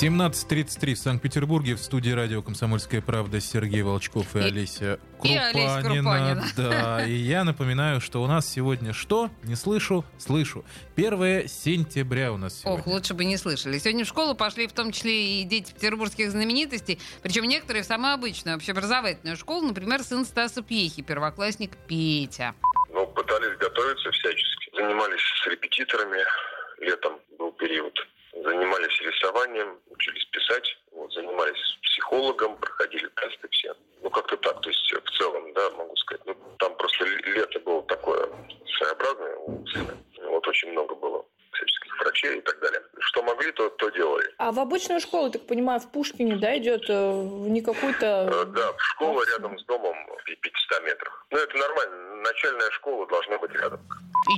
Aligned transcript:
17.33 0.00 0.94
в 0.94 0.98
Санкт-Петербурге 0.98 1.76
в 1.76 1.78
студии 1.80 2.10
радио 2.10 2.42
«Комсомольская 2.42 3.00
правда» 3.00 3.40
Сергей 3.40 3.82
Волчков 3.82 4.34
и, 4.34 4.40
И- 4.40 4.42
Олеся 4.42 4.98
и 5.22 5.36
Олеся 5.36 5.82
Крупанина. 5.82 6.44
Да, 6.56 7.06
и 7.06 7.12
я 7.12 7.44
напоминаю, 7.44 8.00
что 8.00 8.20
у 8.20 8.26
нас 8.26 8.50
сегодня 8.50 8.92
что? 8.92 9.30
Не 9.44 9.54
слышу? 9.54 10.04
Слышу. 10.18 10.64
1 10.96 11.46
сентября 11.48 12.32
у 12.32 12.36
нас 12.36 12.58
сегодня. 12.60 12.80
Ох, 12.80 12.86
лучше 12.88 13.14
бы 13.14 13.24
не 13.24 13.36
слышали. 13.36 13.78
Сегодня 13.78 14.04
в 14.04 14.08
школу 14.08 14.34
пошли 14.34 14.66
в 14.66 14.72
том 14.72 14.90
числе 14.90 15.40
и 15.40 15.44
дети 15.44 15.72
петербургских 15.72 16.28
знаменитостей, 16.32 16.98
причем 17.22 17.44
некоторые 17.44 17.84
в 17.84 17.86
самую 17.86 18.14
обычную 18.14 18.56
общеобразовательную 18.56 19.36
школу, 19.36 19.68
например, 19.68 20.02
сын 20.02 20.24
Стаса 20.24 20.62
Пьехи, 20.62 21.02
первоклассник 21.02 21.76
Петя. 21.86 22.56
Ну, 22.92 23.06
пытались 23.06 23.56
готовиться 23.58 24.10
всячески. 24.10 24.70
Занимались 24.74 25.20
с 25.40 25.46
репетиторами. 25.46 26.18
Летом 26.80 27.20
был 27.38 27.52
период. 27.52 27.94
Занимались 28.34 29.00
рисованием, 29.00 29.78
учились 29.90 30.24
писать. 30.32 30.66
Вот, 30.92 31.10
занимались 31.14 31.56
с 31.56 31.96
психологом, 32.44 32.56
проходили 32.58 33.08
тесты 33.16 33.48
все. 33.50 33.74
Ну, 34.02 34.10
как-то 34.10 34.36
так. 34.36 34.60
То 34.60 34.68
есть, 34.68 34.92
в 34.92 35.18
целом, 35.18 35.52
да, 35.54 35.70
могу 35.70 35.96
сказать. 35.96 36.22
Ну, 36.26 36.36
там 36.58 36.76
просто 36.76 37.04
лето 37.04 37.60
было 37.60 37.82
такое 37.84 38.28
своеобразное. 38.76 39.36
Вот 40.28 40.48
очень 40.48 40.70
много 40.72 40.94
было 40.94 41.24
всяческих 41.52 42.00
врачей 42.00 42.38
и 42.38 42.40
так 42.40 42.58
далее. 42.60 42.63
Могли, 43.44 43.52
то, 43.52 43.68
то 43.70 43.90
делали. 43.90 44.26
А 44.38 44.52
в 44.52 44.58
обычную 44.58 45.00
школу, 45.00 45.30
так 45.30 45.46
понимаю, 45.46 45.80
в 45.80 45.90
Пушкине, 45.90 46.36
да, 46.36 46.56
идет 46.56 46.88
э, 46.88 47.10
в 47.10 47.48
не 47.48 47.60
Э, 47.60 47.62
какую-то... 47.62 48.46
Да, 48.54 48.72
школа 48.78 49.14
Максимум. 49.14 49.38
рядом 49.42 49.58
с 49.58 49.64
домом 49.64 49.94
в 50.06 50.24
500 50.24 50.84
метрах. 50.84 51.26
Ну, 51.30 51.38
это 51.38 51.56
нормально. 51.56 52.22
Начальная 52.22 52.70
школа 52.70 53.06
должна 53.06 53.38
быть 53.38 53.52
рядом. 53.52 53.80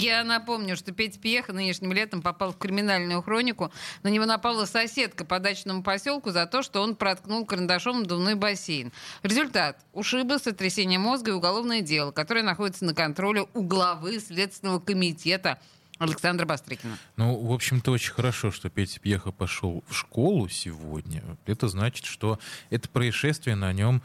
Я 0.00 0.24
напомню, 0.24 0.76
что 0.76 0.92
Петя 0.92 1.20
Пьеха 1.20 1.52
нынешним 1.52 1.92
летом 1.92 2.20
попал 2.20 2.52
в 2.52 2.58
криминальную 2.58 3.22
хронику. 3.22 3.70
На 4.02 4.08
него 4.08 4.24
напала 4.24 4.64
соседка 4.64 5.24
по 5.24 5.38
дачному 5.38 5.84
поселку 5.84 6.30
за 6.30 6.46
то, 6.46 6.62
что 6.62 6.80
он 6.80 6.96
проткнул 6.96 7.46
карандашом 7.46 8.00
надувной 8.00 8.34
бассейн. 8.34 8.92
Результат. 9.22 9.78
Ушибы, 9.92 10.38
сотрясение 10.38 10.98
мозга 10.98 11.30
и 11.30 11.34
уголовное 11.34 11.80
дело, 11.80 12.10
которое 12.10 12.42
находится 12.42 12.84
на 12.84 12.94
контроле 12.94 13.46
у 13.54 13.62
главы 13.62 14.18
Следственного 14.18 14.80
комитета 14.80 15.60
Александра 15.98 16.44
Бастрыкина. 16.44 16.98
Ну, 17.16 17.36
в 17.36 17.52
общем-то, 17.52 17.90
очень 17.90 18.12
хорошо, 18.12 18.50
что 18.50 18.68
Петя 18.68 19.00
Пьеха 19.00 19.32
пошел 19.32 19.82
в 19.88 19.94
школу 19.94 20.48
сегодня. 20.48 21.22
Это 21.46 21.68
значит, 21.68 22.04
что 22.04 22.38
это 22.70 22.88
происшествие 22.88 23.56
на 23.56 23.72
нем 23.72 24.02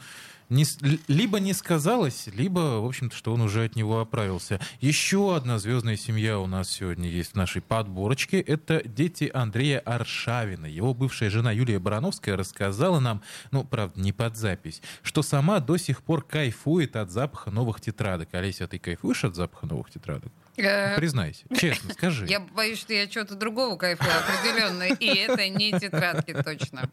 не 0.52 0.66
либо 1.08 1.40
не 1.40 1.54
сказалось, 1.54 2.26
либо, 2.26 2.80
в 2.80 2.86
общем-то, 2.86 3.16
что 3.16 3.32
он 3.32 3.40
уже 3.40 3.64
от 3.64 3.74
него 3.74 4.00
оправился. 4.00 4.60
Еще 4.80 5.34
одна 5.34 5.58
звездная 5.58 5.96
семья 5.96 6.38
у 6.38 6.46
нас 6.46 6.70
сегодня 6.70 7.08
есть 7.08 7.32
в 7.32 7.34
нашей 7.36 7.62
подборочке. 7.62 8.38
Это 8.40 8.82
дети 8.86 9.30
Андрея 9.32 9.80
Аршавина. 9.80 10.66
Его 10.66 10.92
бывшая 10.92 11.30
жена 11.30 11.52
Юлия 11.52 11.78
Барановская 11.78 12.36
рассказала 12.36 13.00
нам, 13.00 13.22
ну, 13.50 13.64
правда, 13.64 13.98
не 13.98 14.12
под 14.12 14.36
запись, 14.36 14.82
что 15.02 15.22
сама 15.22 15.58
до 15.60 15.78
сих 15.78 16.02
пор 16.02 16.22
кайфует 16.22 16.96
от 16.96 17.10
запаха 17.10 17.50
новых 17.50 17.80
тетрадок. 17.80 18.28
Олеся, 18.32 18.68
ты 18.68 18.78
кайфуешь 18.78 19.24
от 19.24 19.34
запаха 19.34 19.66
новых 19.66 19.90
тетрадок? 19.90 20.32
Э, 20.56 20.96
Признайся, 20.96 21.44
честно, 21.58 21.92
скажи. 21.94 22.26
Я 22.26 22.40
боюсь, 22.40 22.78
что 22.78 22.92
я 22.92 23.06
чего-то 23.06 23.34
другого 23.36 23.76
кайфую 23.76 24.10
определенно, 24.10 24.82
и 24.82 25.06
это 25.06 25.48
не 25.48 25.72
тетрадки 25.72 26.34
точно. 26.44 26.90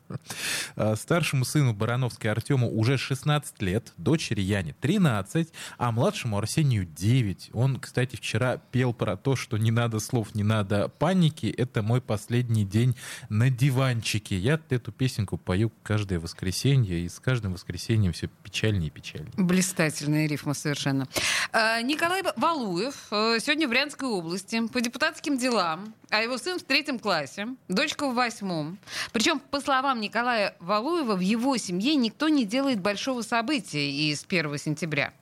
А, 0.75 0.95
Старшему 0.95 1.43
сыну 1.43 1.73
Барановской 1.73 2.31
Артему 2.31 2.71
уже 2.71 2.97
16 2.97 3.48
лет, 3.61 3.94
дочери 3.97 4.42
Яне 4.42 4.75
13, 4.80 5.50
а 5.77 5.92
младшему 5.92 6.37
Арсению 6.37 6.86
9. 6.86 7.52
Он, 7.54 7.80
кстати, 7.80 8.15
вчера 8.15 8.58
пел 8.58 8.93
про 8.93 9.17
то, 9.17 9.36
что 9.36 9.58
не 9.58 9.71
надо 9.71 9.99
слов, 9.99 10.36
не 10.36 10.43
надо 10.43 10.89
паники. 10.89 11.48
Это 11.48 11.82
мой 11.82 12.02
последний 12.02 12.65
день 12.65 12.95
на 13.30 13.49
диванчике. 13.49 14.38
Я 14.38 14.59
эту 14.70 14.92
песенку 14.92 15.38
пою 15.38 15.71
каждое 15.83 16.20
воскресенье, 16.20 16.99
и 16.99 17.09
с 17.09 17.20
каждым 17.20 17.54
воскресеньем 17.54 18.14
все 18.14 18.27
печальнее 18.43 18.88
и 18.88 18.92
печальнее. 18.92 19.32
Блистательная 19.38 20.27
рифма 20.27 20.54
совершенно. 20.54 21.08
А, 21.52 21.82
Николай 21.82 22.23
Валуев 22.36 22.95
э, 23.11 23.39
сегодня 23.42 23.67
в 23.67 23.70
Брянской 23.70 24.08
области 24.08 24.67
по 24.67 24.82
депутатским 24.82 25.38
делам, 25.38 25.93
а 26.11 26.21
его 26.21 26.37
сын 26.37 26.59
в 26.59 26.64
третьем 26.64 26.99
классе, 26.99 27.47
дочка 27.67 28.08
в 28.09 28.15
восьмом. 28.15 28.77
Причем, 29.14 29.39
по 29.39 29.59
словам 29.59 30.02
Николая 30.02 30.55
Валуева, 30.59 31.15
в 31.15 31.20
его 31.20 31.58
семье 31.58 31.95
никто 31.95 32.30
не 32.30 32.45
делает 32.45 32.81
большого 32.81 33.21
события 33.21 33.89
из 33.89 34.25
1 34.27 34.58
сентября. 34.58 35.14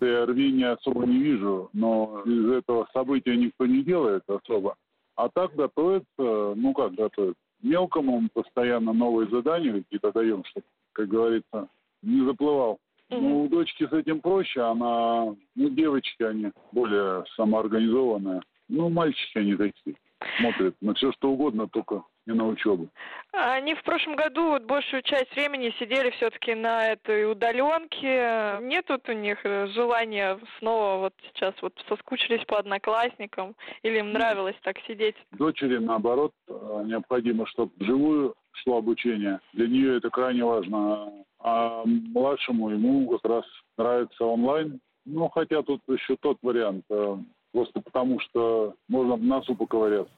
Я 0.00 0.26
рвения 0.26 0.70
особо 0.70 1.06
не 1.06 1.18
вижу, 1.18 1.70
но 1.72 2.22
из 2.24 2.50
этого 2.50 2.88
события 2.92 3.36
никто 3.36 3.66
не 3.66 3.82
делает 3.82 4.22
особо. 4.28 4.76
А 5.16 5.28
так 5.28 5.54
готовится, 5.54 6.04
ну 6.18 6.72
как 6.72 6.94
готовится, 6.94 7.40
мелкому 7.62 8.20
мы 8.20 8.28
постоянно 8.32 8.92
новые 8.92 9.28
задания 9.28 9.72
какие-то 9.72 10.12
даем, 10.12 10.44
чтобы, 10.44 10.66
как 10.92 11.08
говорится, 11.08 11.68
не 12.02 12.24
заплывал. 12.24 12.78
Ну, 13.10 13.44
у 13.44 13.48
дочки 13.48 13.86
с 13.88 13.92
этим 13.92 14.20
проще, 14.20 14.60
она, 14.60 15.34
ну, 15.54 15.70
девочки 15.70 16.22
они 16.22 16.52
более 16.72 17.24
самоорганизованные. 17.36 18.42
Ну, 18.68 18.88
мальчики 18.90 19.38
они 19.38 19.56
такие, 19.56 19.96
смотрят 20.38 20.74
на 20.80 20.94
все 20.94 21.12
что 21.12 21.30
угодно, 21.30 21.68
только 21.68 22.02
не 22.26 22.34
на 22.34 22.46
учебу. 22.46 22.88
Они 23.32 23.74
в 23.74 23.82
прошлом 23.82 24.14
году 24.14 24.50
вот 24.50 24.64
большую 24.64 25.02
часть 25.02 25.34
времени 25.34 25.74
сидели 25.78 26.10
все-таки 26.10 26.54
на 26.54 26.88
этой 26.88 27.30
удаленке. 27.30 28.58
Нет 28.60 28.84
вот 28.88 29.08
у 29.08 29.12
них 29.12 29.38
э, 29.44 29.66
желания 29.68 30.38
снова 30.58 30.98
вот 30.98 31.14
сейчас 31.28 31.54
вот 31.62 31.72
соскучились 31.88 32.44
по 32.44 32.58
одноклассникам 32.58 33.56
или 33.82 33.98
им 33.98 34.12
нравилось 34.12 34.56
так 34.62 34.78
сидеть. 34.86 35.16
Дочери, 35.32 35.78
наоборот, 35.78 36.32
э, 36.48 36.82
необходимо, 36.84 37.46
чтобы 37.46 37.72
вживую 37.78 38.34
шло 38.52 38.78
обучение. 38.78 39.40
Для 39.54 39.66
нее 39.66 39.96
это 39.96 40.10
крайне 40.10 40.44
важно. 40.44 41.12
А 41.40 41.82
младшему 41.84 42.70
ему 42.70 43.08
как 43.08 43.24
раз 43.30 43.44
нравится 43.78 44.24
онлайн. 44.24 44.80
Ну, 45.06 45.28
хотя 45.28 45.62
тут 45.62 45.80
еще 45.88 46.16
тот 46.20 46.36
вариант. 46.42 46.84
э, 46.90 47.16
Просто 47.52 47.80
потому, 47.98 48.20
что 48.20 48.74
можно 48.88 49.16
в 49.16 49.22
носу 49.22 49.54
поковыряться. 49.56 50.12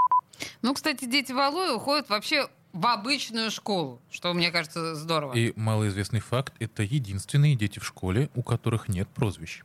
Ну, 0.62 0.74
кстати, 0.74 1.06
дети 1.06 1.32
Валуева 1.32 1.78
ходят 1.78 2.08
вообще 2.10 2.46
в 2.72 2.86
обычную 2.86 3.50
школу, 3.50 4.00
что, 4.10 4.32
мне 4.34 4.50
кажется, 4.50 4.94
здорово. 4.94 5.34
И 5.34 5.52
малоизвестный 5.56 6.20
факт, 6.20 6.52
это 6.60 6.82
единственные 6.82 7.56
дети 7.56 7.78
в 7.78 7.84
школе, 7.84 8.28
у 8.34 8.42
которых 8.42 8.88
нет 8.88 9.08
прозвищ. 9.08 9.62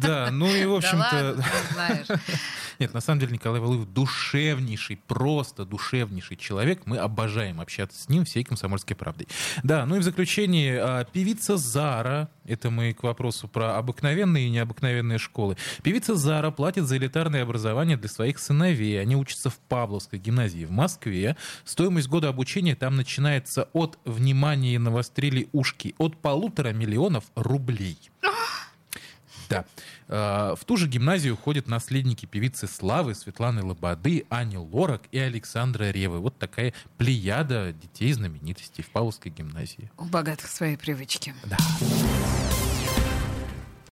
Да, 0.00 0.30
ну 0.30 0.54
и, 0.54 0.64
в 0.64 0.74
общем-то... 0.74 1.42
Нет, 2.78 2.94
на 2.94 3.00
самом 3.00 3.20
деле 3.20 3.32
Николай 3.32 3.60
Валуев 3.60 3.86
душевнейший, 3.86 5.00
просто 5.06 5.64
душевнейший 5.64 6.36
человек. 6.36 6.82
Мы 6.84 6.98
обожаем 6.98 7.60
общаться 7.60 8.00
с 8.00 8.08
ним 8.08 8.24
всей 8.24 8.44
комсомольской 8.44 8.94
правдой. 8.94 9.26
Да, 9.64 9.84
ну 9.84 9.96
и 9.96 9.98
в 9.98 10.04
заключение, 10.04 10.80
а, 10.80 11.04
певица 11.04 11.56
Зара, 11.56 12.30
это 12.44 12.70
мы 12.70 12.92
к 12.92 13.02
вопросу 13.02 13.48
про 13.48 13.76
обыкновенные 13.76 14.46
и 14.46 14.50
необыкновенные 14.50 15.18
школы. 15.18 15.56
Певица 15.82 16.14
Зара 16.14 16.52
платит 16.52 16.86
за 16.86 16.98
элитарное 16.98 17.42
образование 17.42 17.96
для 17.96 18.08
своих 18.08 18.38
сыновей. 18.38 19.00
Они 19.00 19.16
учатся 19.16 19.50
в 19.50 19.58
Павловской 19.58 20.20
гимназии 20.20 20.64
в 20.64 20.70
Москве. 20.70 21.36
Стоимость 21.64 22.08
года 22.08 22.28
обучения 22.28 22.76
там 22.76 22.94
начинается 22.94 23.68
от, 23.72 23.98
внимания 24.04 24.78
навострили 24.78 25.48
ушки, 25.52 25.94
от 25.98 26.16
полутора 26.16 26.72
миллионов 26.72 27.24
рублей. 27.34 27.98
Да. 29.48 29.64
Э, 30.08 30.54
В 30.58 30.64
ту 30.64 30.76
же 30.76 30.88
гимназию 30.88 31.36
ходят 31.36 31.68
наследники 31.68 32.26
певицы 32.26 32.66
Славы, 32.66 33.14
Светланы 33.14 33.62
Лободы, 33.62 34.24
Ани 34.28 34.56
Лорак 34.56 35.02
и 35.12 35.18
Александра 35.18 35.90
Ревы. 35.90 36.18
Вот 36.18 36.38
такая 36.38 36.74
плеяда 36.96 37.72
детей 37.72 38.12
знаменитостей 38.12 38.82
в 38.82 38.90
Павловской 38.90 39.30
гимназии. 39.30 39.90
У 39.96 40.04
богатых 40.04 40.48
свои 40.48 40.76
привычки. 40.76 41.34
Да. 41.44 41.56